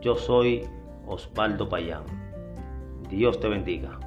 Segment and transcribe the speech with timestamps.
[0.00, 0.62] Yo soy
[1.06, 2.04] Osvaldo Payán.
[3.10, 3.98] Dios te bendiga.